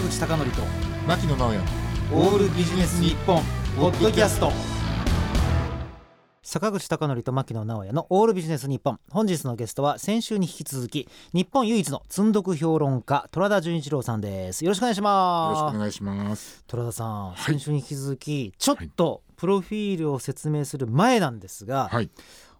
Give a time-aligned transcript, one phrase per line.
[0.00, 0.62] 坂口孝則と
[1.06, 1.60] 牧野直哉
[2.14, 3.42] オールビジネス日本
[3.76, 4.50] ポッドキャスト。
[6.42, 8.98] 坂口孝則と牧野直哉のオールビジネス日本。
[9.10, 14.64] 本日のゲストは先週に引き続き日本唯一の積んどく評論家虎田純一郎さんです。
[14.64, 16.64] よろしくお願いしよろしくますお願いします。
[16.66, 17.42] 虎田さん、い。
[17.42, 22.10] 先週に引き続きちょっとプロフィールを説明する前なんですが、はい。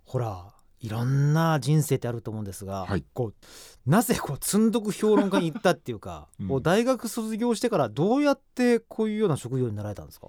[0.04, 0.44] ほら
[0.80, 3.04] いろんな人生ってあると思うんですが、はい。
[3.12, 6.62] こうなぜこう積んどく評論家に行ったっていうか、 うん。
[6.62, 10.28] 大学卒業してからどうやってこういうような職業になられたんですか、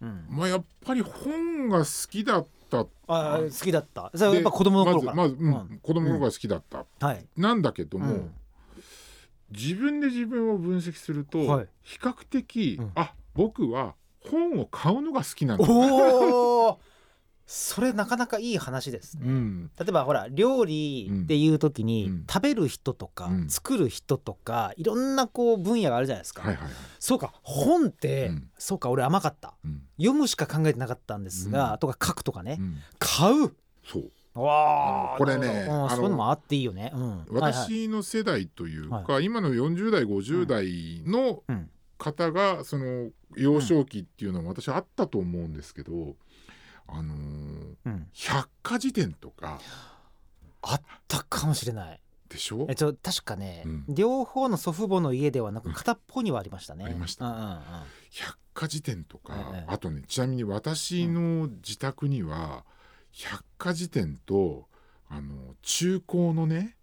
[0.00, 2.86] うん、まあやっぱり本が好きだった。
[3.08, 4.12] あ好きだった。
[4.14, 5.54] それはやっぱ子供の頃から、まずまず、うん。
[5.72, 5.78] うん。
[5.82, 8.34] 子供の頃が好きだった、はい、なんだけども、うん。
[9.50, 11.68] 自分で自分を分析すると、はい。
[11.82, 12.92] 比較的、うん。
[12.94, 16.80] あ僕は本を買うのが好きなんだ、おお
[17.52, 19.18] それなかなかいい話です。
[19.18, 22.24] ねうん、例えばほら料理っていう時に、うん。
[22.30, 23.50] 食べる人とか、うん。
[23.50, 28.50] 作る人とかいろんなこう分野があるじゃないですか、はいはいはい、そうか本って、うん。
[28.56, 29.54] そうか俺甘かった。
[29.64, 29.82] うん。
[29.98, 31.78] 読むしか考えてなかったんですが、うん。
[31.80, 33.52] とか書くとかね、うん、買う。
[33.84, 34.10] そう。
[34.34, 36.92] わあこれねうんそういうのもあっていいよね、
[37.30, 41.68] 私の世代というか、は今の40代50代のうん。
[42.00, 46.16] 方がその幼少期っていうのは私はあったと思うんですけど、
[46.88, 49.60] あのーうん、百科事典とか。
[50.62, 52.00] あったかもしれない。
[52.28, 52.66] でしょ？
[52.68, 53.84] えっと確かね、うん。
[53.88, 57.26] 両方の祖父母の家ではなく片っぽにはありましたね、ありました。
[57.26, 57.60] うんうんうん。
[58.10, 62.64] 百科事典とか、ええあとねちなみに私の自宅には
[63.10, 64.68] 百科事典と
[65.08, 66.76] あの中高のね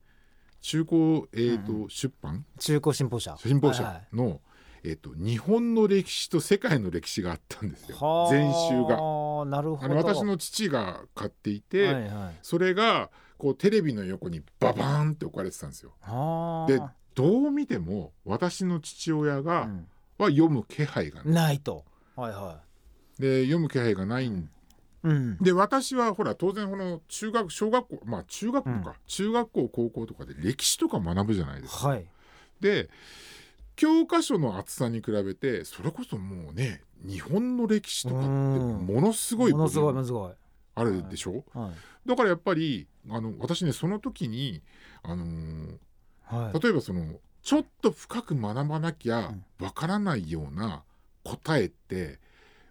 [0.62, 2.46] 中高、えーとうん出版？
[2.60, 3.38] 中古新報社。
[3.38, 4.42] 新報はいは社の、
[4.84, 7.98] えー、と日本の歴史と世界の歴史があったんですよ。
[7.98, 8.98] はあ全集が。
[9.46, 9.86] なるほど。
[9.86, 12.38] あの私の父が買っていて、はいはい。
[12.42, 15.94] それがこうテレビの横にババーンって置かれてたんですよ。
[16.02, 16.72] はあ。
[16.72, 16.82] で
[17.16, 19.70] どう見ても私の父親が、
[20.18, 21.84] は読む気配がうんないと。
[22.16, 22.60] はいは
[23.20, 24.30] で読む気配がない。
[24.30, 24.38] ん。
[24.38, 24.48] い
[25.04, 25.38] うん。
[25.40, 28.96] で私はほら当然この中学小学校まあ中学校か、うん。
[29.08, 31.90] 中学校高校とかで歴史とか学ぶじゃないですか。
[31.90, 32.06] はい。
[32.60, 32.90] で
[33.78, 38.86] 教科書の厚さに比べてそれこそもうね日本の歴史とかってうん。
[38.88, 40.32] ものすごいものすごいものすごい。
[40.76, 41.72] あるでしょ、は
[42.06, 42.10] い。
[42.10, 44.62] だからやっぱりあの私ねその時に、
[45.04, 45.78] あのー
[46.24, 46.60] はい。
[46.60, 49.28] 例えばそのちょっと深く学ばなきゃ
[49.60, 49.66] うん。
[49.66, 50.84] わからないような
[51.24, 52.20] 答えって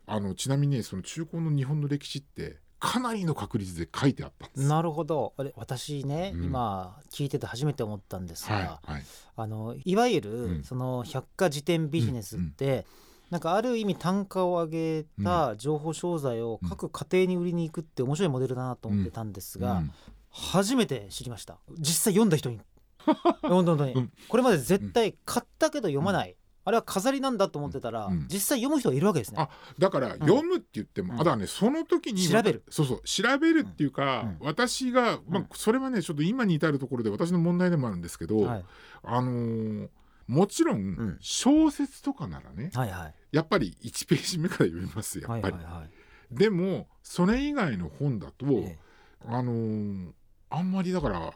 [0.07, 4.69] あのちなみにねその中高の日本の歴史ってかなりの確率で書いてあったんです。
[4.69, 5.33] なるほど。
[5.37, 6.45] あれ私ね、うん。
[6.45, 9.05] 今聞いてて初めて思ったんですが、はいはい。
[9.37, 10.65] あのいわゆる、うん。
[10.65, 12.87] その百科事典ビジネスって、
[13.31, 19.91] なんかある意味単価を上げた情報商材を各家庭に売りに行くって面白いモデルだなと思ってたんですが、うん。
[20.31, 21.59] 初めて知りました。
[21.79, 22.61] 実際読んだ人に
[23.43, 24.13] 本当に、うん。
[24.29, 29.39] これまで絶対買ったけど読まない、あれは飾りなんだと思ってたら、うん実際読む人がいるわけですね。
[29.41, 31.21] あだから読むって言っても、うん。
[31.21, 32.65] あだねその時に調べる。
[32.69, 34.47] そうそう調べるっていうか、うん。
[34.47, 38.65] 私が、まあうん、それはねちょっと今に至るところで私の問題でもあるんですけど、はい、
[39.05, 39.89] あのー
[40.27, 41.19] もちろん、ん。
[41.21, 43.15] 小説とかならねはいはい。
[43.31, 46.35] やっぱり1ページ目から読みますやっぱり、はいはいはい。
[46.37, 48.77] でもそれ以外の本だと、え。
[49.25, 50.11] あのー
[50.49, 51.33] あんまりだから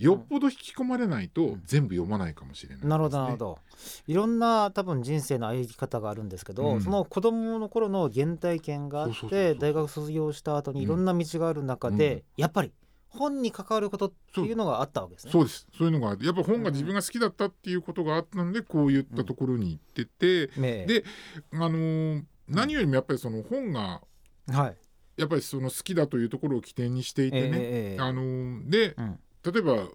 [0.00, 1.62] よっぽど引き込まれないとうん。
[1.64, 2.90] 全部読まないかもしれないです、ね。
[2.90, 3.58] なるほどなるほど。
[4.06, 6.80] いろんな多分人生の歩き方があるんですけど、うん。
[6.80, 12.22] その子供の頃の原体験があって大学卒業した後にいろんな道がある中で、うん。
[12.36, 12.72] やっぱり
[13.08, 15.32] 本に関わることっていうのがあったわけですね。
[15.32, 15.66] そうです。
[15.76, 20.86] そういうのがやっぱ本が自分が好きだったっていうことがあったのでこういったところに行ってて、ねえ。
[20.86, 21.04] で
[21.52, 24.00] あのー何よりもやっぱりその本が
[24.48, 24.76] はい。
[25.16, 27.52] やっぱりその好きだというところを起点にしていてね、ええ
[27.92, 28.00] ええ。
[28.00, 29.92] あのーでうん例えば好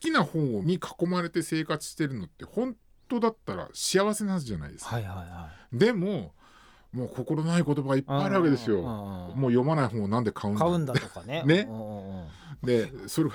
[0.00, 2.76] きな本に囲まれて生活してるのって本
[3.08, 4.96] 当だったら幸せなはずじゃないですか。
[4.96, 6.34] はいはいはでも
[6.92, 8.04] もう心ない言葉がいっい。
[8.04, 8.82] ぱいあるわけですよ。
[8.82, 10.64] もう読まない本をなんで買うんだ？
[10.64, 11.42] 買うんだとかね。
[11.44, 11.66] ね
[12.62, 13.30] でそれ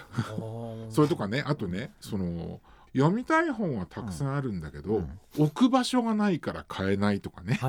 [0.90, 2.62] それとかねあとねその
[2.98, 5.20] 読みたい本はたくさんあるんだけど、うん。
[5.38, 7.60] 置く場所がないから買えないとかね、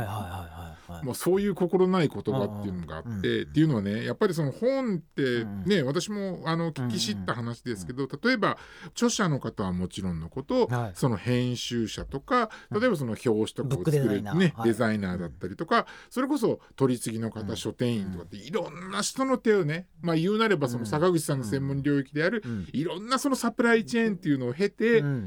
[1.13, 8.57] そういう心ない言葉っていうのがあって、っていうのはねやっぱりその本ってね、私もあの聞き知った話ですけど、例えば
[8.93, 10.93] 著者の方はもちろんのこと、はい。
[10.95, 22.69] その編集者とか例えばその表紙とかを作るねデザイナーだったりとか、それこそ取り次ぎの方、うん書店員とかっていろんな人の手をねまあ言うなればその坂口さんの専門領域である、うん。
[22.73, 25.18] いろんなそのサプライチェーンっていうのを経て、うん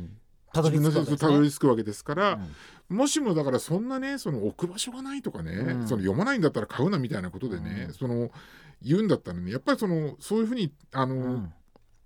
[0.54, 1.18] たどり着くわけですね。
[1.18, 2.40] たどり着くわけですから、
[2.90, 2.98] うん。
[2.98, 5.88] もしもだからそんなねその置く場所がないとかね、うん。
[5.88, 7.94] その読まないんだったら買うなみたいなことでね、うん。
[7.94, 8.32] その
[8.82, 11.54] 言うんだったらねやっぱりそのそういうふうにあの、うん。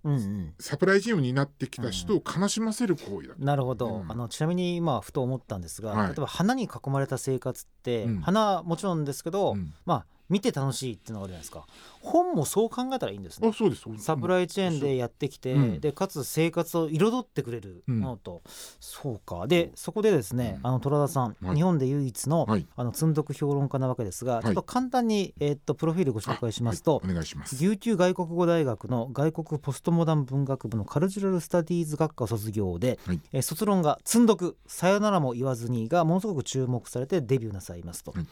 [0.03, 0.53] うんうん。
[0.59, 4.11] サプライチームになってきた人を悲しませる行為だ、なるほど、うん。
[4.11, 6.07] あのちなみに今ふと思ったんですが、はい。
[6.09, 8.21] 例えば花に囲まれた生活って、うん。
[8.21, 9.73] 花はもちろんですけど、うん。
[9.85, 11.65] まあ見て楽しいっていうのがあるじゃないですか。
[12.01, 13.47] 本もそう考えたらいいんですね。
[13.47, 13.83] あそうです。
[13.97, 15.79] サプライチェーンでやってきて、うん。
[15.79, 18.41] でかつ生活を彩ってくれるものと、
[18.79, 19.47] そうか。
[19.47, 20.67] でそこでですね、うん。
[20.67, 21.55] あの虎田さん、はい。
[21.55, 22.65] 日本で唯一の,、はい。
[22.75, 24.43] あの積読評論家なわけですが、い。
[24.43, 27.25] ちょっと簡単に、えーっとプロフィールご紹介しますと、お願い。
[27.25, 33.19] します琉球外国語大学の外国ポストモダン文学部のカルチュラル・スタディーズ学科を卒業で、はい。
[33.31, 38.11] えー卒論が「積んどくさよならも言わずに」がものすごく注目されてデビューなさいますと。
[38.11, 38.25] はい。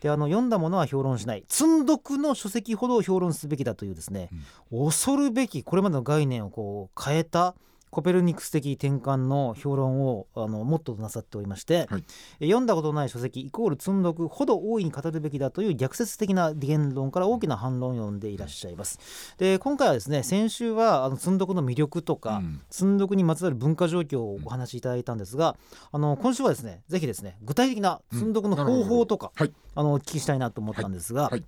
[0.00, 4.30] であの読んだものは評論しない積んどくの書籍ほど評論すべきだというですね、
[4.70, 7.54] 恐るべきこれまでの概念をこう変えた
[7.90, 12.04] コペルニクス的転換の評論をあのモットーとなさっておりまして、はい。
[12.40, 19.34] え読んだことのない書籍イコール積んどくほど大いに語るべきだという逆説的な言論から大きな反論を読んでいらっしゃいます。
[19.38, 22.60] で今回はですね先週はあの積んどくの魅力とか、うん。
[22.70, 25.56] 積んどくにまつわる文化状況をお話しいただいたんですが、
[25.92, 29.46] あの今週はですねぜひですね具体的な積んどくの方法とか、うん。
[29.46, 31.30] なるあのお聞きしたいなと思ったんですが、はい。
[31.32, 31.44] はい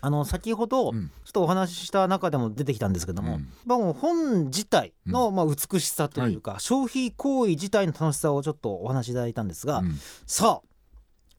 [0.00, 1.10] あの先ほど、うん。
[1.24, 3.92] ちょっとお話しした中でも出てきたんですけども、うん。
[3.94, 9.98] 本自体のまあ美しさというか、消費行為自体の楽しさをちょっとお話しいただいたんですが、うん。
[10.26, 10.68] さあ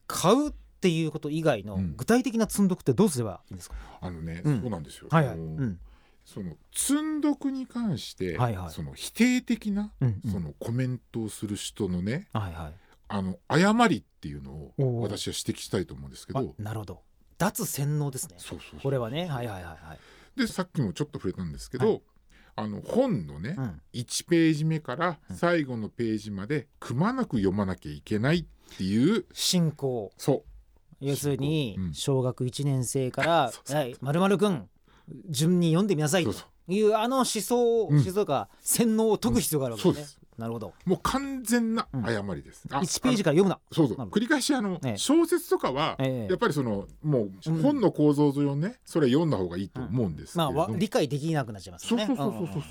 [0.08, 1.96] 買うっていうこと以外のうん。
[1.96, 4.62] 具体的な積んどくってどうすればいいんですか、あのね、うん。
[4.62, 5.80] そうなんですよ、はいはい、うん。
[6.26, 8.70] その積んどくに関して、はいはい。
[8.72, 10.32] その否定的な、うんうん。
[10.32, 12.74] そのコメントをする人のねはいはい。
[13.10, 17.02] あの誤りっていうのを私は指摘したいと思うんですけあどなるほど
[17.38, 18.36] 脱洗脳ですね。
[18.38, 19.28] そうそうこれはね。
[19.28, 22.00] はいはいはいはい、でさっきもちょっと触れたんですけど、は
[22.56, 25.36] あの本のね、うん、1ページ目からうん。
[25.36, 28.46] 最後のページまでくまなく読まなきゃいけないっ
[28.78, 30.12] ていう進行。
[30.18, 30.44] そ
[31.02, 31.06] う。
[31.06, 31.94] 要するにうん。
[31.94, 33.96] 小学1年生からそう「はい。
[34.02, 34.68] まるまるくん
[35.30, 36.34] 順に読んでみなさい」と。
[36.34, 37.98] そうそういうあの思想うん。
[37.98, 40.20] 思想が洗脳を解く必要があるわけですね、そうです。
[40.38, 40.74] なるほど。
[40.86, 43.60] もう完全な誤りです、あ1ページから読むな。
[43.72, 43.98] そうそう。
[44.10, 44.98] 繰り返しあの、ええ。
[44.98, 46.30] 小説とかは、ええ。
[46.30, 47.62] やっぱりそのもううん。
[47.62, 52.08] 本の構造上ねそれは読んだ方がいいと思うんですけれども、まあわ理解できなくなっちゃいますそうよね。
[52.08, 52.60] そうそうそうそううんう。
[52.60, 52.64] ん。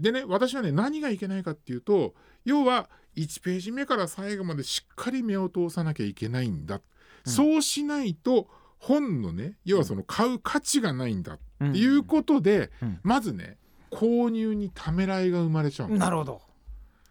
[0.00, 2.14] でね私はね何がいけないかっていうと
[2.44, 6.80] 要は1ページ目から最後までしっかり目を通さなきゃいけないんだ、
[7.26, 7.32] うん。
[7.32, 8.48] そうしないと
[8.86, 13.00] 本のね要はその買う価値がないんだうんっていうことで、うん。
[13.02, 13.56] まずね
[13.90, 16.42] 購入にためらいが生まれちゃうなるほど。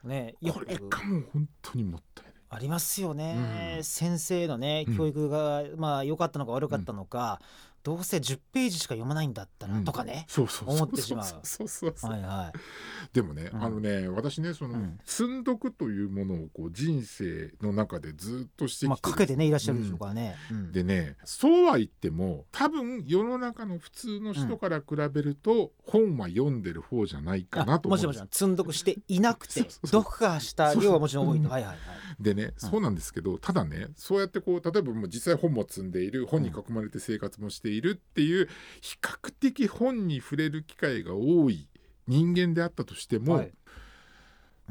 [0.03, 2.33] ねこれがもう本当にもったいない。
[2.49, 3.83] ありますよね、うん。
[3.83, 4.97] 先生のねうん。
[4.97, 7.41] 教育が、まあ良かったのか悪かったのか、
[7.83, 9.83] どうせ10ページしか読まないんだったら、うん。
[9.83, 10.75] とかねそうそうそう。
[10.75, 12.07] 思ってしまう。
[12.07, 12.57] はいはい。
[13.13, 13.63] でもね、うん。
[13.63, 15.00] あのね私ねその、うん。
[15.03, 20.71] 積んどくというものをこう人生の中でずっとしてきて、まあかけてねいらっしゃるでしょうからね、うん。
[20.71, 28.27] でねそうは言っても多分世の中の普通の人から比べると、本は読んでる方じゃないかなともちろんもちろん。
[28.31, 31.51] 積んどくしていなくて 読破した量はもちろん多いと、うん。
[31.51, 31.77] はいはいはい。
[32.18, 38.49] でね、そうなんですけどただねそうやってこう例えばもう実際本も積んでいる本に囲まれて生活もしているっていう
[38.81, 41.67] 比較的本に触れる機会が多い
[42.07, 43.51] 人間であったとしても、はい。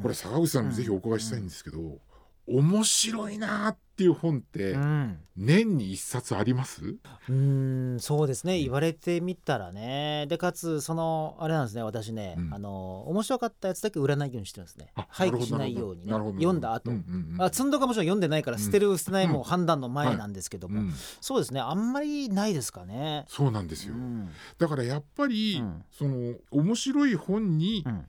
[0.00, 1.99] これ坂口さんにぜひお伺いしたいんですけど、
[2.46, 5.19] 面白いなっていう本ってうん。
[5.34, 8.58] 年に一冊あります、うーんそうですね。
[8.58, 10.26] 言われてみたらね。
[10.28, 12.54] でかつそのあれなんですね私ね、うん。
[12.54, 14.92] あの面白かったやつだけ売らないようにしてるんですね。
[14.94, 16.12] あ廃棄しないようにね。
[16.12, 19.44] 読んだ後、うんうんうんあ積んどくはもちろん読んでないから捨てる捨てないもうん。
[19.44, 20.92] 判断の前なんですけども、うん。
[21.21, 21.61] そうですね。
[21.61, 23.25] あんまりないですかね。
[23.28, 24.28] そうなんですよ、うん。
[24.59, 25.85] だからやっぱり、うん。
[25.90, 28.04] その面白い本に、うん。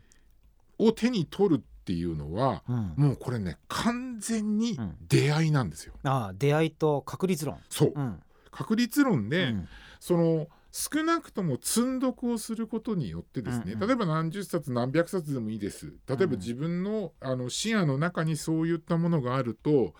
[0.80, 2.94] を手に取るっていうのは、うん。
[2.96, 4.96] もうこれね完全にうん。
[5.10, 5.94] 出会いなんですよ。
[6.04, 7.60] ああ出会いと確率論。
[7.70, 8.20] そう、うん。
[8.52, 9.68] 確率論で、うん。
[10.00, 13.88] その少なくとも積んどくをすることによってですね、うんうん。
[13.88, 15.94] 例えば何十冊何百冊でもいいです。
[16.08, 19.94] 例えば自分の,、あの視野の中にそういったものがあると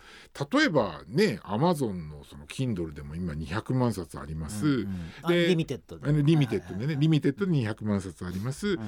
[0.52, 5.12] 例えばねアマゾンのその Kindle でも今200万冊あります、うんうん。
[5.22, 8.80] あでリミテッドであのリミテッドでね、はいはいはいリミテッドで200万冊あります、うん。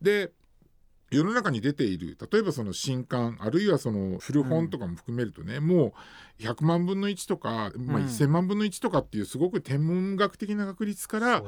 [0.00, 0.32] で
[1.10, 5.94] 世の中に出ている例えばその新刊あるいはその古本とかも含めるとね、も
[6.40, 8.06] う100万分の1とか、まあ、うん。
[8.06, 11.42] 1,000万分の1とかっていうすごく天文学的な確率から。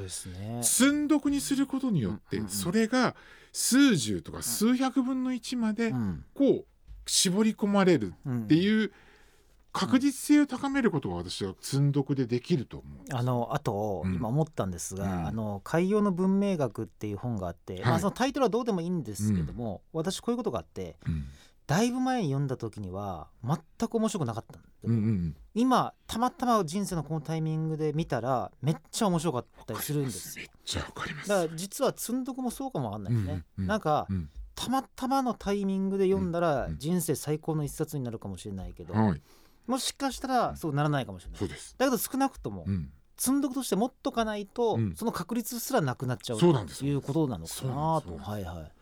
[0.62, 2.50] 積んどくにすることによってうんうんうん。
[2.52, 3.16] それが
[3.52, 6.24] 数十とか数百分の1までうん。
[6.34, 6.64] こう
[7.06, 8.92] 絞り込まれるうんっていう
[9.72, 14.14] 確実性を高めることが私は積んどくでできると思うあのあと、うん。
[14.14, 15.26] 今思ったんですが、うん。
[15.26, 21.24] あの海洋の文明学っていう本があって、まあ、はいそのタイトルはどうでもいいんですけども、私こういうことがあってうん。
[21.68, 31.28] だいぶ前に読んだ時には全く面白くなかったんだけど、うんうん今たまたま人生のこのタイミングで見たらめっちゃ面白かったりするんですめよっちゃわかります。
[31.28, 33.66] だから実は積んどくもそうかもわかんないですね、うんうんうん。
[33.66, 34.30] なんか、うん。
[34.54, 36.78] たまたまのタイミングで読んだらうんうん。
[36.78, 39.22] 人生最高の一冊になるかもしれないけど、はい
[39.68, 41.38] もしかしたらそうならないかもしれない。
[41.38, 41.76] そうです。
[41.78, 42.90] だけど少なくともうん。
[43.18, 48.16] 積んどくとして持っとかないと、うんその確率すらなくなっちゃうということなのかなと。
[48.16, 48.30] です。
[48.30, 48.72] はいはい。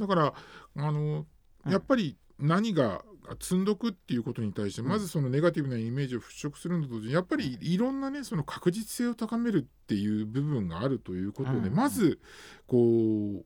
[0.00, 0.34] だから
[0.76, 1.26] あの
[1.64, 1.72] うん。
[1.72, 3.02] やっぱり何が
[3.40, 4.88] 積んどくっていうことに対してうん。
[4.88, 11.74] まずそのネガティブなイメージを払拭するのと同時にやっぱりいろんなねその確実性を高めるっていう部分があるということでうん。
[11.74, 12.20] まず
[12.66, 13.44] こう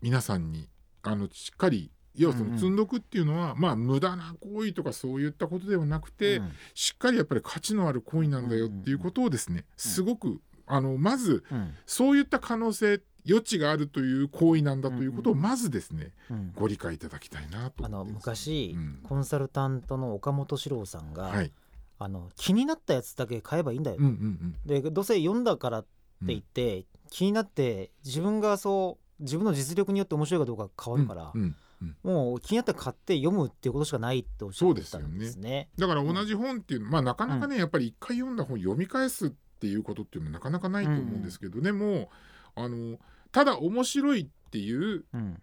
[0.00, 0.68] 皆さんに
[1.02, 2.52] あのしっかり要はそうんうん。
[2.54, 6.52] の積んどくっていうのはまあ無駄な行為とかそういったことではなくてうん。
[6.74, 11.74] しっかりやっぱり価値のある行為なんだよっていうことをですねすごくあのまずうん。
[11.86, 15.44] そういった可能性余地があるという行為なんだということをうんうん。
[15.44, 16.52] まずですねうん。
[16.54, 19.00] ご理解いただきたいなとあの昔、うん。
[19.02, 21.52] コンサルタントの岡本史郎さんが、はい。
[21.98, 25.88] あの気になったやつだけ買えばいいんだよ、うんうんでどうせ読んだからって
[26.20, 31.56] うん言って、気になって自分がそう自分の実力によって面白いかどうか変わるから、うんうん
[32.02, 35.68] もう気になって買って読むっていうことしかないっておっしゃってたんですね。
[35.78, 39.30] だから同じ本っていうのまあなかなかね、やっぱり一回読んだ本読み返すっ
[39.60, 42.10] ていうことっていうのはなかなかないと思うんですけど、でも
[42.54, 42.98] あの
[43.32, 45.42] ただ面白いっていううん。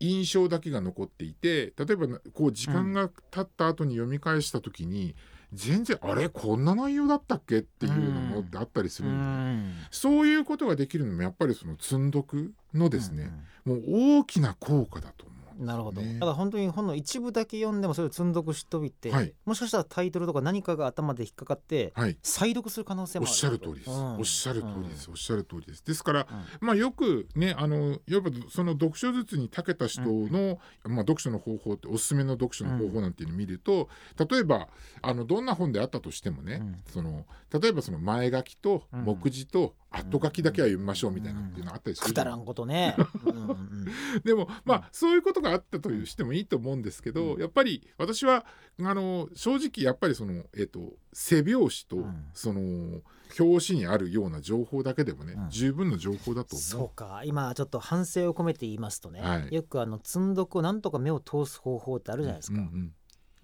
[0.00, 5.14] 印象だけが残っていて例えばなこう時間が経った後に読み返した時に、
[5.52, 9.74] 全然あれこんな内容だったっけっていうのもあったりすうるんで、ん。
[9.92, 13.30] そういうことができるのもやっぱりその積んどくのですね、
[13.64, 13.82] もう
[14.18, 15.64] 大きな効果だと思うね。
[15.66, 19.34] なるほど、だから本当に本の一部だけ読んでもそれを積んどくしといて、はい。
[19.44, 22.18] もしかしたらタイトルとか何かが頭で引っかかってはい。
[22.22, 23.36] 再読する可能性おっもある。
[23.36, 24.16] しゃる通りです、うん。
[24.16, 25.84] おっしゃる通りです、おっしゃる通りです。
[25.84, 26.66] ですからうん。
[26.66, 33.88] まあよくねあのやっぱその読書術に長けた人の、まあ、読書の方法っておすすめの読書の方法なんていうのを見ると、
[34.30, 34.68] 例えば
[35.02, 36.76] あのどんな本であったとしてもね、うん。
[36.86, 39.04] その例えばその前書きとうん。
[39.04, 42.32] 目次と後書きだけは読みましょうみたいなっていうのあったりするじゃない。
[42.32, 42.96] くだらんことね。
[43.24, 44.22] うんうんうん。
[44.24, 47.40] でもまあそういうことがあったというしてもいいと思うんですけど、うん。
[47.40, 48.46] やっぱり私は
[48.80, 52.24] あの正直やっぱりその、えっと背表紙と、うん。
[52.32, 53.00] その
[53.38, 55.50] 表紙にあるような情報だけでもね、うん。
[55.50, 57.22] 十分の情報だと思そうか。
[57.24, 59.54] 今ちょっと反省を込めて言いますとね、はい。
[59.54, 62.92] よくあの積んどくをなんとか目を通す方法ってあるじゃないですか、うんもう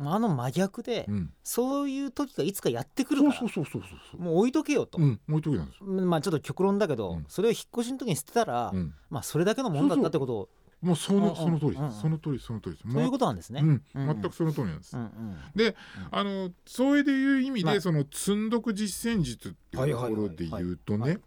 [0.03, 1.15] あの真逆で、うん。
[1.15, 7.25] うんそういう時がいつかやってくるからそうそうそうそうもう置いとけよと、うん置いときなんですよ、まあちょっと極論だけど、うん。
[7.29, 10.49] それを引っ越しの時に捨てたら、うん、まあそれだけのもんだったってことを
[10.81, 12.91] もうそのその通りです、その通りその通りです。
[12.91, 13.63] そういうことなんですね。
[13.95, 15.75] 全くその通りなんです、うんうん。
[16.11, 17.81] あのそれでいう意味で、まあ。
[17.81, 21.19] その積んどく実践術っていうところで言うとね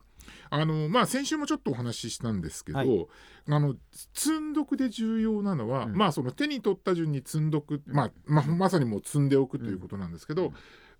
[0.49, 3.07] あのまあ先週もちょっとお話ししたんですけど、はい。
[3.49, 3.75] あの
[4.13, 5.95] 積んどくで重要なのは、うん。
[5.95, 10.53] まあその手に取った順に積んどく、まあまあまさにもう積んでおくということなんですけど、うん。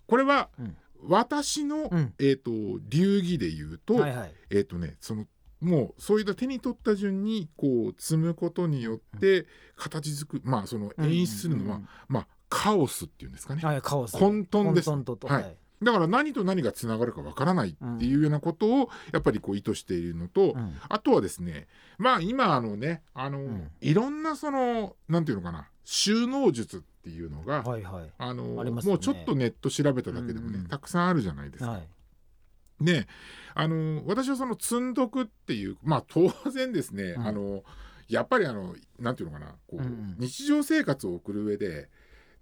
[0.08, 0.78] これはうん。
[1.06, 2.14] 私の、うん。
[2.20, 2.52] えっ、と
[2.90, 5.26] 流儀で言うと、はいはいえっ、とねその
[5.60, 9.46] もうそういった手に取った順にこう積むことによって
[9.78, 14.12] 形作るまあその演出するのは、まあカオスっていうんですかね、はいカオス。
[14.12, 14.90] 混沌です。
[14.90, 15.28] 混沌とと。
[15.28, 20.74] はいだから何と何がつながるかわからないっていうようなことをやっぱりこう意図しているのと、うん。
[20.90, 23.72] あとはですねまあ今あのねあの、ん。
[23.82, 28.10] いろんなそのなんていうのかな収納術っていうのが、はいはい。
[28.18, 30.68] あのもうちょっとネット調べただけでもね、うんうん。
[30.68, 31.72] たくさんあるじゃないですか。
[31.72, 31.88] はい。
[32.82, 33.08] で
[33.54, 37.28] あの私はその積んどくっていうまあ当然ですね、うん。
[37.28, 37.64] あの
[38.08, 40.16] やっぱりあのなんていうのかなこう、うんうん。
[40.20, 41.90] 日常生活を送る上で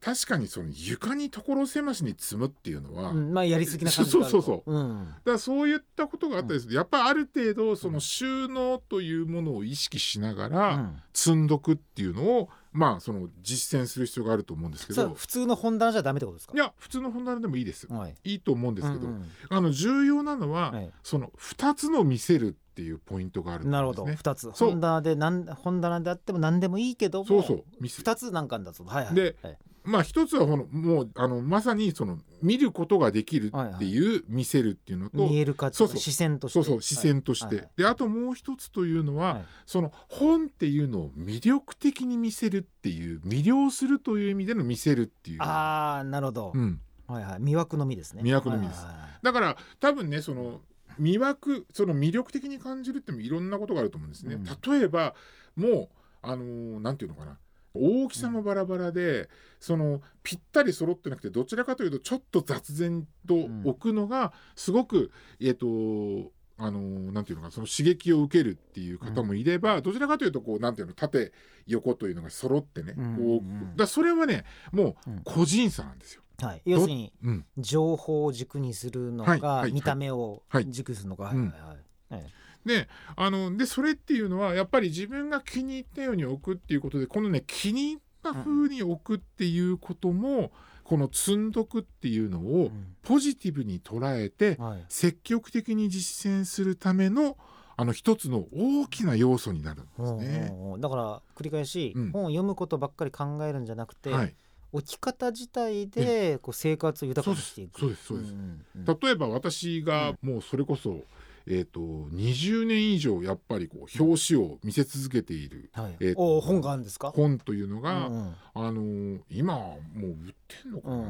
[0.04, 4.74] 確かにその床に所狭しに積むっていうのは、うんまあやりすぎな感じがあるそうそうそう。
[4.74, 5.06] うん。
[5.06, 6.72] だからそういったことがあったりする。
[6.72, 11.04] と、やっぱりある程度その収納というものを意識しながうらん。
[11.14, 15.14] 積んどくっていうのをまあその実践する必要があると思うんですけど。
[15.14, 16.54] 普通の本棚じゃダメってことですか？
[16.56, 18.16] いや普通の本棚でもいいです、はい。
[18.24, 19.26] いいと思うんですけど、うんうん。
[19.50, 20.92] あの重要なのは、はい。
[21.04, 24.24] その2つの見せるっていうポイントがあるとなるほ思うんですね。
[24.24, 24.32] ど。
[24.32, 24.58] 二つ。
[24.58, 24.70] そう。
[24.72, 27.64] 本棚でなん本棚であっても何でもいいけどもそうそう。
[27.80, 28.04] 見せる。
[28.04, 29.14] 二つなんかだとはいはい。
[29.14, 35.98] ではいまあ一つはこのもうあのまさにその見ることができるっていう見せるっていうのと、見える化そうそう。
[35.98, 36.56] 視線として。
[36.56, 37.56] そうそう視線として、はい。
[37.58, 39.46] はいであともう一つというのは、はい。
[39.66, 46.52] その本っていうのを魅力的に見せるっていう魅了するという意味での見せるっていう、ああなるほど。
[46.54, 47.40] うん、はいはい。
[47.40, 48.24] 魅惑の実ですね。
[48.24, 48.86] 魅惑の実です。
[48.86, 49.20] はいはいはい。
[49.24, 50.62] だから多分ねその
[51.00, 54.36] 魅惑その魅力的に感じるってもいろんなことがあると思うんですね。
[54.36, 54.44] うん。
[54.44, 55.16] 例えば
[55.56, 55.90] もう
[56.22, 57.38] あのーなんていうのかな
[57.74, 71.32] 大きさもバラバラで、そのぴったり揃ってなくてどちらかというとちょっと雑然と置くのがすごく、えっ、とあのなんていうのかその刺激を受けるっていう方もいれば、どちらかというとこうなんていうの縦
[71.66, 73.76] 横というのが揃ってね、うんこううん。
[73.76, 75.22] だそれはねもううん。
[75.24, 76.22] 個人差なんですよ。
[76.40, 79.72] はい、要するにうん、情報を軸にするのか、はいはい。
[79.72, 80.70] 見た目をはい。
[80.70, 81.50] 軸にするのか、うん。
[81.50, 90.52] はいはいはいであのでそれっていうのはやっぱり自分が気に入ったように置くっていうことでこのね気に入った風に置くっていうことも、
[90.84, 92.96] この積んどくっていうのをうん。
[93.02, 94.86] ポジティブに捉えてはい。
[94.90, 97.38] 積極的に実践するための
[97.78, 100.54] あの一つの大きな要素になるんですね。
[100.80, 102.12] だから繰り返し、うん。
[102.12, 104.36] 本を読むことばっかり考えるんじゃなくて、はい、
[104.74, 107.80] 置き方自体でこう生活を豊かにしていく。
[107.80, 108.06] そうです。
[108.06, 108.34] そうです。
[108.34, 111.02] ん例えば私がもうそれこそ、
[111.48, 115.96] えー、と20年以上やっぱりこう表紙を見せ続けているはい。
[116.00, 117.12] えーお本があるんですか？
[117.12, 118.36] 本というのが、うんうん。
[118.54, 120.16] あのー今もう売っ
[120.48, 121.04] てんのかな、うん。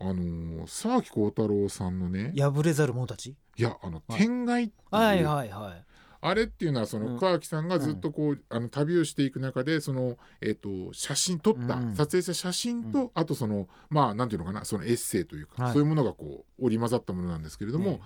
[0.00, 3.34] あのー沢木幸太郎さんのね破れざる者たち？
[3.56, 5.24] いやあのはい天外っていう、はい。
[5.24, 5.84] はいはい
[6.26, 7.18] あれっていうのはそのうん。
[7.18, 11.94] 川木さんがずっとこう、あの旅をしていく中でその、えー、と写真撮った、うん。
[11.94, 14.64] 撮影した写真と、あとそのまあなんていうのかな？
[14.64, 15.72] そのエッセイというか、はい。
[15.74, 18.00] そういうものがこう織り交ざったものなんですけれども、ね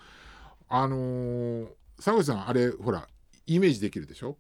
[0.69, 1.69] あのー
[2.01, 3.09] 沢口さんあれほら
[3.47, 4.37] イメージできるでしょ？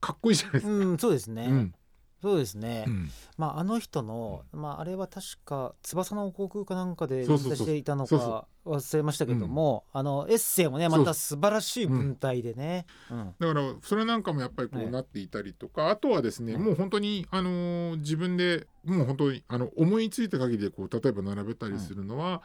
[0.00, 0.72] かっこいいじゃないですか。
[0.72, 1.74] うんそうですね、うん。
[2.22, 3.10] そうですね、うん。
[3.36, 13.34] まああの人の、まああれは確か翼の航空かなんかで連載していたのか忘れましたけども、あのエッセイもねまた素晴らしい文体でね、うん。
[13.38, 22.42] だからそれなんかもやっぱりこはいうなっていたりとか、あとはですね、はいもう本当に、あのー自分でもう本当にあの思いついた限りでこう例えば並べたりするのは、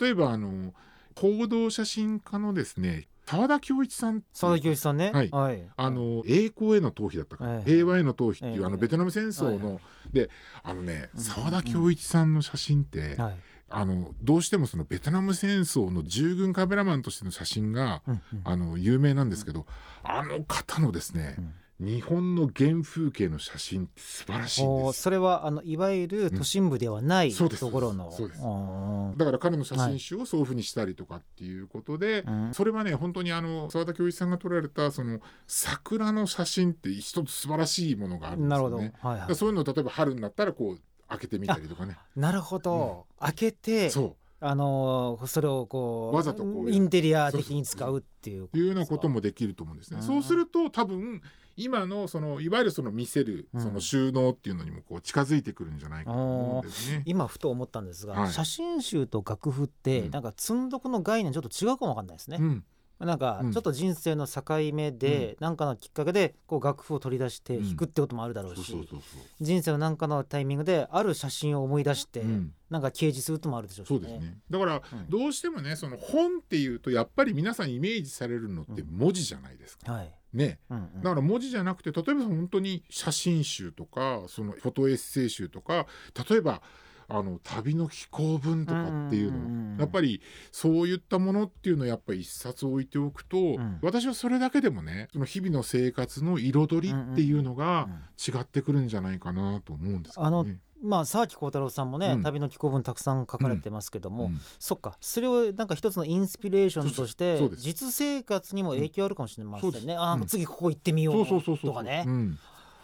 [0.00, 0.72] 例えばあの
[1.16, 5.12] 報道写真家のですね澤田恭一さん沢田教一さんね。
[5.12, 5.30] はい。
[5.30, 9.80] はい、あの栄光への逃避だったかな、はい平和への逃避っていう、ええあのベトナム戦争の、はいは
[10.12, 10.30] で
[10.64, 13.36] あのねうん澤田恭一さんの写真って、はい。
[13.72, 18.20] あのどうしてもそのベトナム戦争の従軍カメラマンとしての写真が、うんうん。
[18.42, 19.64] あの有名なんですけど、
[20.02, 21.36] あの方のですね、
[21.80, 24.86] 日本の原風景の写真って素晴らしいんです。
[24.88, 27.60] おそれはあのいわゆる都心部ではない、そうです。
[27.60, 29.14] ところの。
[29.16, 32.50] だから彼の写真集をそういうふうにしたりとかっていうことで、うん。
[32.52, 38.92] それはね本当にあの澤田恭一さんが撮られたその桜の写真って一つ素晴らしいものがあるんですよね。
[39.00, 39.34] はいはい。
[39.34, 41.96] そういうのを例えば春になったらこう開けてみたりとかね。
[42.14, 49.98] なるほど、開けてそあのーそれをこうわざとこうインテリア的に使うっていうういうようなこともできると思うんですね。
[50.00, 50.06] うん。
[50.06, 51.20] そうすると多分
[51.56, 53.62] 今のそのいわゆるその見せるうん。
[53.62, 57.02] その収納っていうのにもこう近づいてくるんじゃないかと思うんですね。
[57.06, 58.32] 今ふと思ったんですが、はい。
[58.32, 60.10] 写真集と楽譜ってうん。
[60.10, 62.38] なんか積んどくの概念ちょっと違うかもわかんないですね。
[62.40, 62.64] う、ん、
[63.00, 63.52] なんかうん。
[63.52, 67.66] ちょっと人生の境目で何かのきっかけでこう楽譜を取り出してうん。
[67.66, 69.00] 弾くってこともあるだろううそうそう
[69.40, 72.22] 人生の何かのタイミングである写真を思い出して、
[72.70, 74.38] なんか掲示することもあるでしょうしそうですね。
[74.48, 79.92] だからうんどうしてもねその本っていうとやっぱり皆さんイメージされるのって文字じゃないですか。
[79.92, 80.58] はい、ね。
[80.70, 85.86] うんうんだから文字じゃなくて例えば本当に写真集とかそのフォトエッセイ集とか
[86.28, 86.62] 例えば
[87.10, 90.20] あの旅の飛行文とかっていうのうんうんうんやっぱり
[90.52, 93.78] そういったものっていうのをやっぱり一冊置いておくと、ん。
[93.82, 100.58] 私はそれだけでもねその日々の生活の彩りっていうのが違ってくるんじゃないかなと思うんですけどね。
[100.82, 102.22] まあ沢木幸太郎さんもね、うん。
[102.22, 104.40] 旅の寄稿文たくさん書かれてますけども、うん。
[104.58, 104.96] そっか。
[105.00, 109.98] それをなんか一つのインスピレーションとして実生活にも影響あるかもしれませんね、そうです。
[109.98, 112.04] あうん次ここ行ってみよそうとかね。
[112.06, 112.38] うん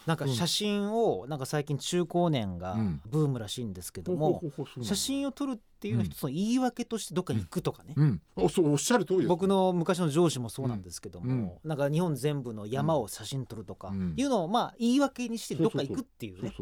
[0.07, 3.01] なんか写真をなんか最近中高年がうん。
[3.07, 4.43] ブームらしいんですけども、
[4.83, 9.29] 写真を撮るっていうのは一つの言い訳としてどっかに行くとかね、うん、おそうおっしゃる通りです。
[9.29, 11.69] 僕の昔の上司もそうなんですけども、うん。
[11.69, 14.15] なんか日本全部の山を写真撮るとかうん。
[14.17, 16.53] いうのをまあ言い訳にしてどっか行くっていうね。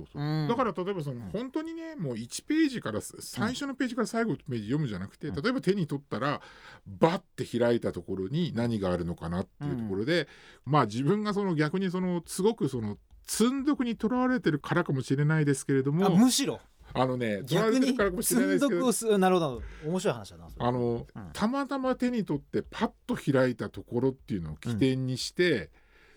[0.48, 5.34] だから例えばそのうん本当にねもう1ページから最初のページから最後のページ読むじゃなくてうん。
[5.34, 6.40] 例えば手に取ったら
[6.86, 10.28] バッて開いたところに何があるのかなっていうところで
[10.64, 16.60] まあ自分がその逆にそのすごくその積んどくにとらわれてるからかもしれないですけれどあもむしろ。
[16.96, 19.62] あのね逆にからかもしれないですけどくをすなるほど。
[19.84, 21.30] 面白い話だなあのうん。
[21.32, 25.70] たまたま手に取ってパッと開いたところっていうのを起点にして、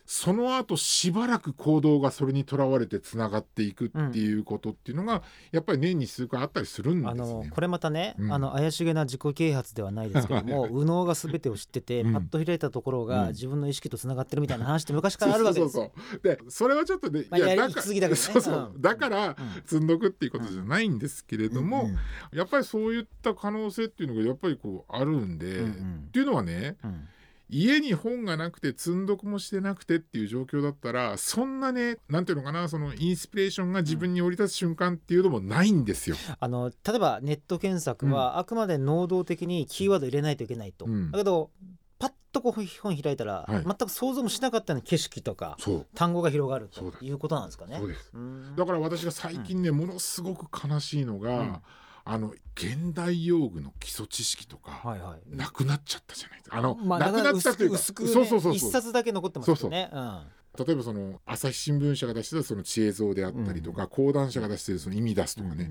[0.09, 7.19] その後しばらく行動がそれにとらわれてつながっていくっていうことっていうのが、やっぱり年に数回あったりするんですあね。
[7.19, 8.31] のこれまたね、うん。
[8.31, 13.07] あの怪しげな自己啓発ではないですけども 右脳が全てを知ってて、うんパッと開いたところうん。
[13.07, 15.73] が自分の意識とつながってるみたいな話って昔からあるわけです。
[15.73, 18.25] そうそうでそれはちょっとね、まあやりだかすぎだけどね。
[18.25, 18.81] そうそう、うん。
[18.81, 19.35] だからうん。
[19.65, 21.89] 積んどくっていうことじゃないんですけれども、
[22.31, 26.03] やっぱりそういった可能性っていうのがやっぱりこうあるんで、うんうん。
[26.07, 27.07] っていうのはねうん
[27.49, 36.15] 家に本がなくて積んどくもしてなくてっていう状況だったらそんなねなんていうのかなそのインスピレーションが自分に降り立つ瞬間っていうのもないんですよ。
[36.39, 41.11] あの例えばネット検索はあくまで能動的にキーワード入れないといけないと、うん。
[41.11, 41.51] だけど
[41.99, 43.63] パッとこう本開いたら、はい。
[43.63, 45.57] 全く想像もしなかったような景色とか
[45.95, 47.77] 単語が広がるということなんですかね。
[47.77, 47.87] そう。
[47.87, 48.11] です。
[48.13, 48.55] うん。
[48.55, 51.61] だから私が最近ね、ものすごく悲しいのが、うん
[52.09, 55.35] あの現代用具の基礎知識とか、はいはい。
[55.35, 56.57] なくなっちゃったじゃないですか。
[56.57, 58.71] あの、まあ、なくなったというか薄くねそうそうそう一そう。
[58.71, 59.89] 冊だけ残ってますよね。
[59.91, 60.21] うん。
[60.65, 65.69] 例えばその朝日新聞社が出してたその知恵像であったりとか、講談社が出してるその意味出すとかね、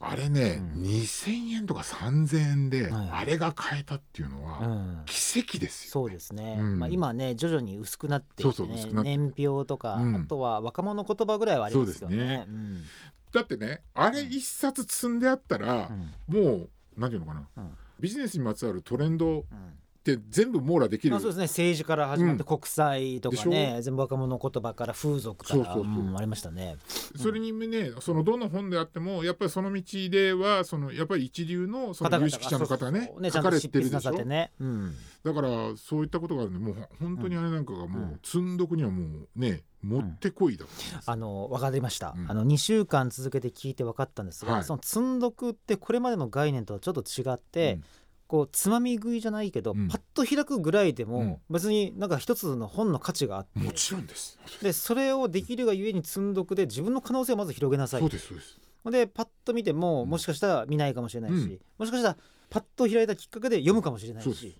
[0.00, 0.82] あれね、うん。
[0.82, 5.02] 2,000円とか3,000円で、はいあれが買えたっていうのうはん。
[5.06, 6.78] 奇跡ですよ、そうですね、うん。
[6.80, 9.16] まあ、今ね徐々に薄くなってね、そうそう薄くなって。
[9.16, 10.16] 年表とか、うん。
[10.16, 12.16] あとは若者言葉ぐらいはありますよね。
[12.16, 12.44] そうですね。
[12.48, 12.82] うん
[13.34, 15.90] だってねあれ一冊積んであったら
[16.30, 16.34] う、ん。
[16.34, 17.70] もう何ていうのかな、うん。
[18.00, 19.40] ビジネスにまつわるトレンドうん。
[19.40, 19.42] っ
[20.04, 21.44] て全部網羅できる、まあ、そうですね。
[21.44, 22.46] 政治から始まってうん。
[22.46, 26.02] 国際とかでね、全部若者言葉から風俗からそうそうそう。
[26.02, 26.76] んありましたね。
[27.16, 34.24] それにねそのどの本であってもやっぱりその道ではそのやっぱり一流のその有識者の方ね書かれてるでしょ？
[34.26, 34.52] ね。
[34.60, 34.94] うん。
[35.24, 41.10] だからそういったことがあるんでもう本当にあれなんかがもう積んどくにはもうねもってこいだと思います。
[41.10, 42.30] あの分かりました、うん。
[42.30, 44.64] あの2週間続けて聞いて分かったんですが、はい。
[44.64, 47.84] その積んどくってこれまでの概念とはちょっと違って、うん。
[48.26, 49.88] こうつまみ食いじゃないけど、うん。
[49.88, 51.10] パッと開くぐらいでうん。
[51.10, 54.38] も別になんか一つの本の価値があって、もちろんです。
[54.62, 58.00] でそれをできるがゆえに積んどくで自分の可能性をまず広げなさい。
[58.00, 58.58] そうですそうです。
[58.90, 60.08] でパッと見てもうん。
[60.10, 61.60] もしかしたら見ないかもしれないし、うん。
[61.78, 62.16] もしかしたら
[62.50, 64.56] パッと開いたきっかけで読むかもしれないし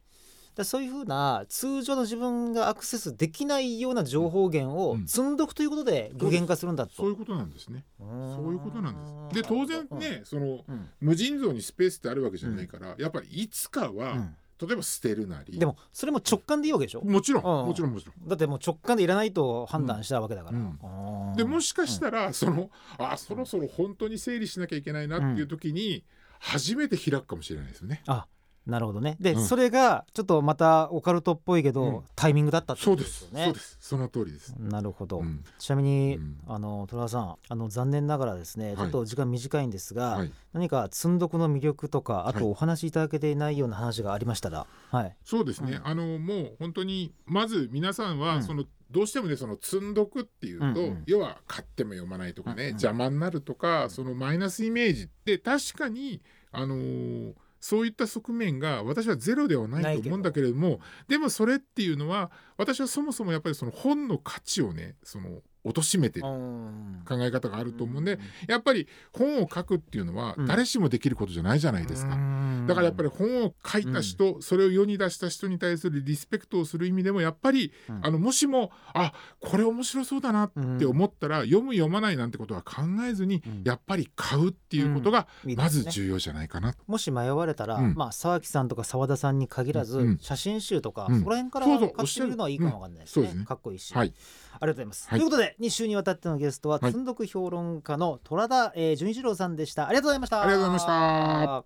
[0.54, 5.06] だそういうふうな通常の自分がアクセスできないような情報源をうん。
[5.06, 6.94] 積んどくということで具現化するんだと。
[6.94, 7.84] そういうことなんですね。
[7.98, 8.04] そ
[8.48, 9.42] ういうことなんです。
[9.42, 10.88] で当然ねそのうん。
[11.00, 14.36] 無尽蔵にスペースってあるわけじゃないから、やっぱりいつかは、うん。
[14.56, 15.58] 例えば捨てるなり。
[15.58, 17.02] でもそれも直感でいいわけでしょ？
[17.02, 17.66] もちろん、うん。
[17.66, 26.04] もちろんもちろんだってもう直感でいらないと判断したわけだから、でもしかしたら、そのあそろそろ本当に整理しなきゃいけないなっていう時に、
[26.38, 28.02] 初めて開くかもしれないですよね。
[28.06, 28.26] あ
[28.66, 29.16] なるほどね。
[29.20, 29.44] で、うん。
[29.44, 32.02] それがちょっとまたオカルトっぽいけど、うん。
[32.16, 33.40] タイミングだったってそうでことですよね。
[33.40, 33.44] す。
[33.44, 33.78] そうです。
[33.80, 34.54] その通りです。
[34.58, 35.44] なるほど、うん。
[35.58, 36.36] ちなみに、うん。
[36.46, 38.76] あの虎さんあの残念ながらですね、い。
[38.76, 42.34] ちょっと時間短いんですが、はい、何か積んどくの魅力とかあはい。
[42.34, 45.86] とお話しいただけていないような話がありましたら、はい、そうですね、うん。
[45.86, 48.42] あのもう本当にまず皆さんは、うん。
[48.42, 51.02] そのどうしてもねその積んどくっていうと、うんうん。
[51.06, 52.72] 要は買っても読まないとかね、うんうん。
[52.72, 57.32] 邪魔になるとかそのマイナスイメージって確かにあのー
[57.64, 70.46] そういった側面が私はゼロではないと思うんだけれどもでもそれっていうのは私はそもそもやっぱりその本の価値をねその貶めてる考え方があると思うんで、やっぱり本を書くっていうのはうん。
[70.46, 72.16] 誰しもできることじゃないじゃないですか。
[72.66, 78.00] だからやっぱり、り本を書いた人、それを世に出した人に対するリスペクトをする意味でもやっぱり、うん。
[78.02, 83.62] あのもしもあこれ面白そうだなって思ったら、読む読まないなんてことは考えずに、うん。
[83.64, 86.74] やっぱり買うっていうことがまず重要じゃないかな。
[86.86, 87.94] もし迷われたら、うん。
[87.94, 90.18] まあ沢木さんとか澤田さんに限らず、うん。
[90.18, 91.18] 写真集とか、うん。
[91.18, 93.44] そこら辺から買ってみるのはいいかもわかんないですね,、ね。
[93.44, 94.14] かっこいいし、はい。
[94.52, 95.18] ありがとうございます、はい。
[95.20, 96.92] ということで2週にわたってのゲストは、はい。
[96.92, 99.88] 積んどく評論家の虎田、えー、純一郎さんでした。
[99.88, 100.42] ありがとうございました。
[100.42, 101.64] ありがとうございました。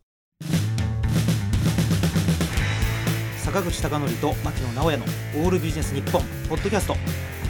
[3.44, 6.94] 坂口孝則と牧野直哉のオールビジネス日本ポッドキャスト。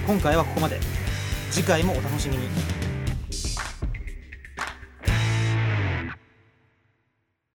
[0.06, 0.78] 今回はここまで。
[1.50, 2.77] 次回もお楽しみに